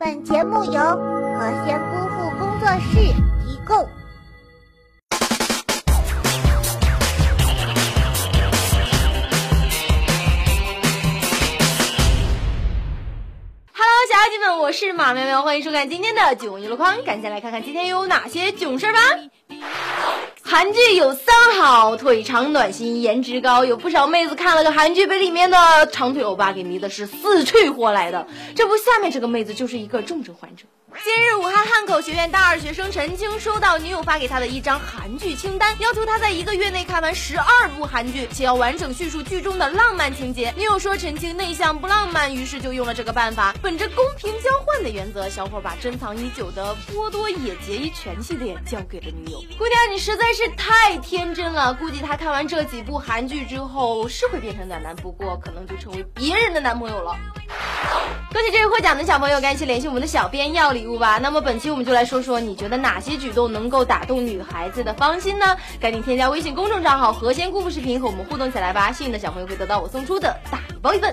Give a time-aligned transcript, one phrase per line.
[0.00, 3.00] 本节目由和仙姑父工作室
[3.44, 3.76] 提供。
[13.74, 19.00] Hello，小姐姐们，我是马喵喵，欢迎收看今天的囧娱乐框，赶紧来看看今天又有哪些囧事吧。
[20.50, 25.58] 韩剧有三好，腿长暖心，颜值高，有不少妹子看了个韩剧，被里面的
[25.92, 28.26] 长腿欧巴给迷的是死去活来的。
[28.56, 30.64] 这不，下面这个妹子就是一个重症患者。
[30.90, 40.52] 近日，武汉汉口学院大二学生陈清收到女友发给他的一张韩剧清单，要求他在一个月内看完十二部韩剧，且要完整叙述剧中的浪漫情节。
[40.56, 43.54] 女友说陈清内向不浪漫，于是就用了这个办法。
[43.60, 49.38] 本着公平交换的原则，小伙把珍藏已久的波多野结衣全系列交给了女友。
[49.58, 51.74] 姑娘，你实在是太天真了。
[51.74, 57.14] 估计他看完这几部韩剧之后是会变成暖男，不过可能就成为别人的男朋友了。
[58.30, 61.18] 恭喜这位获奖的小朋友，赶紧联系我们的小编要礼物吧。
[61.18, 65.56] 那么本期我们就来说说，你觉得哪些举动能够打动女孩子的芳心呢？
[65.80, 68.92] 赶紧添加微信公众账号“何仙姑父视频”和我们互动起来吧。
[68.92, 71.12] 幸运的小朋友会得到我送出的大礼包一份。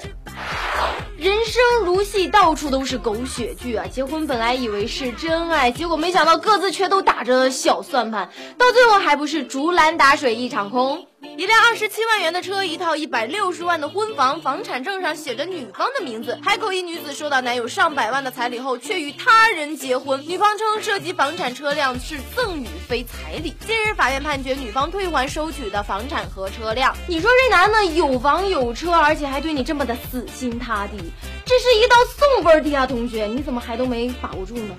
[1.17, 3.87] 人生如戏，到处都是狗血剧啊！
[3.87, 11.07] 结婚本来以为是真爱，结果没想到各自却都打着小算盘，到最后还不是竹篮打水一场空。
[11.37, 16.37] 一辆二十七万元的车，一套一百六十万的婚房，房产证上写着女方的名字。
[16.43, 20.23] 海口一女子收到男友上百万的彩礼后，却与他人结婚。
[20.27, 23.55] 女方称涉及房产车辆是赠与非彩礼。
[23.65, 26.95] 近日，法院判决女方退还收取的房产和车辆。
[27.07, 31.11] 你说这男的有房有车，而且还对你这么的死心塌地，
[31.55, 32.85] 这是一道送分题啊！
[32.85, 34.75] 同学，你怎么还都没把握住呢？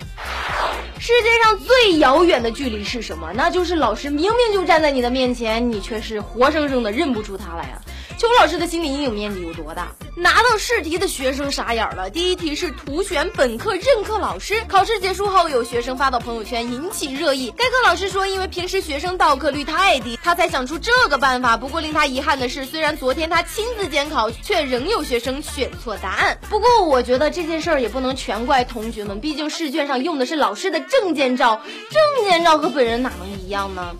[0.98, 3.32] 世界上最遥远的距离是什么？
[3.34, 7.80] 那就是老师明明就站在你的面前，你却是活生生的认不出他来啊！
[8.18, 9.88] 邱老师的心理阴影面积有多大？
[10.16, 12.08] 拿到试题的学生傻眼了。
[12.08, 17.52] 第一题是图选本课任课老师，考试结束后有学生发到朋友圈引起热议。
[17.56, 21.56] 该课老师说，因为平时学生到课率太低，他才想出这个办法。
[21.56, 26.38] 不过令他遗憾的是，虽然昨天他亲自监考，却仍有学生选错答案。
[26.48, 31.60] 不过我觉得这件事儿也不能全怪同学们，毕竟试卷上用的是老师的证件照，
[31.90, 33.94] 证件照和本人哪能一样呢？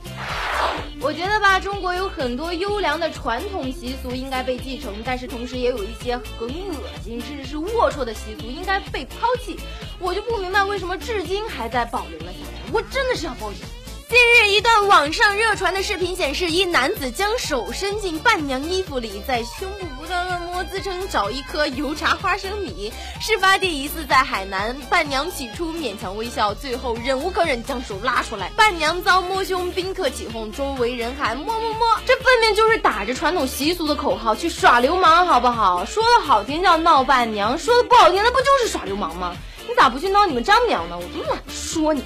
[1.07, 9.57] 我觉得吧，中国有很多优良的传统习俗应该被继承，但是同时也有一些很恶心甚至是龌龊的习俗应该被抛弃。
[10.01, 12.61] 我就不明白为什么至今还在保留了下来。
[12.73, 13.61] 我真的是要报警！
[14.09, 22.93] 近日，一段网上热传的视频显示，一男子将手伸进伴娘衣服里，在胸部不断按摩，自称找一颗油炸花生米。
[23.21, 28.49] 事发地疑似在海南，伴娘起初勉强微笑，最后忍无可忍，将手拉出来。
[28.51, 35.85] 伴娘遭摸胸，宾客起哄，周围人喊摸摸摸，这分明就是打着传统习俗的口号去耍流氓，好不好？
[35.85, 39.35] 说的好听叫闹伴娘，说的不好听，那不就是耍流氓吗？
[39.69, 40.97] 你咋不去闹你们丈母娘呢？
[40.97, 42.05] 我都懒得说你。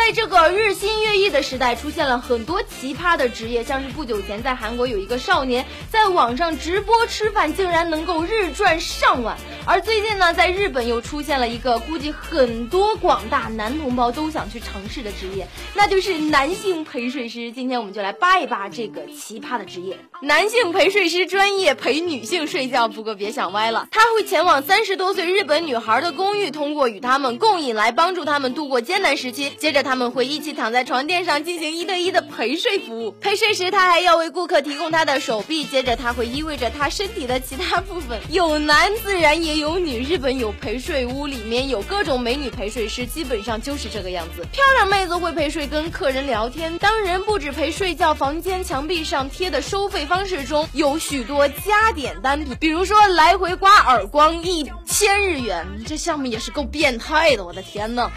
[0.00, 9.36] 在这个日新月异的时代，出现了很多奇葩的职业，像是不久前在韩国有一个少年在网上直播吃饭，竟然能够日赚上万。
[9.66, 17.52] 而最近呢，在日本又出现了一个估计很多广大男同胞都想去尝试的职业，那就是男性陪睡师。
[17.52, 22.88] 今天我们就来扒一扒这个奇葩的职业——男性陪睡师，专业陪女性睡觉。
[22.88, 29.50] 不过别想歪了，他会前往三十多岁日本女孩的公寓，通过与他们共饮来帮助他们度过艰难时期。
[29.58, 33.10] 接着他他们会一起躺在床垫上进行一对一的陪睡服务。
[33.10, 38.20] 陪睡时，他还要为顾客提供他的手臂，接着他会依偎着他身体的其他部分。
[38.30, 44.46] 有男自然也有女，日本有陪睡屋，里面有各种美女陪睡师，基本上就是这个样子。
[44.52, 46.78] 漂亮妹子会陪睡，跟客人聊天。
[46.78, 58.08] 当然不止陪睡觉，房间墙壁上贴的收费方式中有许多加点单品，比如说来回刮耳光一千日元，这项目也是够变态的，我的天呐！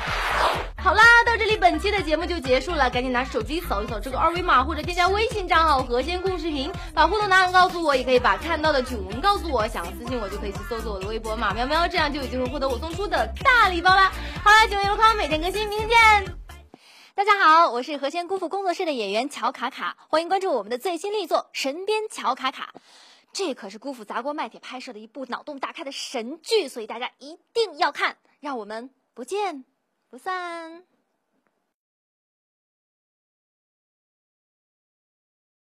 [0.83, 1.42] 好啦，到这
[1.83, 9.67] 期的节目就结束了，赶紧拿手机扫一扫这个二维码，或者添加微信账号“和仙故视频”，把互动答案告诉我，也可以把看到的囧文告诉我。
[9.67, 14.13] 想要私信我就可以去搜索我的微博“马喵喵”，这样就有机会获得我送出的大礼包啦。
[14.41, 16.37] 好啦，囧游康每天更新，明天见。
[17.15, 22.73] 大家好，我是何仙姑父工作室的演员乔卡卡，欢迎关注我们的最新力作《神鞭乔卡卡》，
[23.33, 29.65] 这可是姑父砸锅卖铁拍摄的一部脑洞大开的神剧，所以大家一定要看，让我们不见
[30.09, 30.85] 不散。